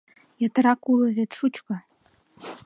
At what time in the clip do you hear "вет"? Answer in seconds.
1.15-1.31